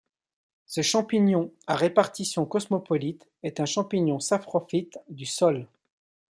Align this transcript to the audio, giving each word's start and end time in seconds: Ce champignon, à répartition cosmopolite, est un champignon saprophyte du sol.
Ce 0.65 0.81
champignon, 0.81 1.51
à 1.67 1.75
répartition 1.75 2.47
cosmopolite, 2.47 3.29
est 3.43 3.59
un 3.59 3.67
champignon 3.67 4.19
saprophyte 4.19 4.97
du 5.09 5.27
sol. 5.27 5.67